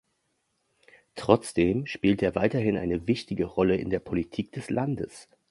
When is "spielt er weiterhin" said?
1.85-2.75